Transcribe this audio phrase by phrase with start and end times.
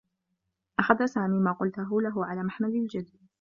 [0.79, 3.09] أخذ سامي ما قلته له على محمل الجدّ.